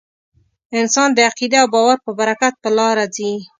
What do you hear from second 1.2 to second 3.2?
عقیدې او باور په برکت په لاره